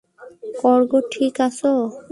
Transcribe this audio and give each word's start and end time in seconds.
কর্গ, 0.59 0.91
ঠিক 1.13 1.35
আছ? 1.47 1.59